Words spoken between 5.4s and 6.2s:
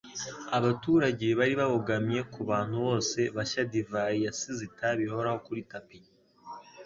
kuri tapi.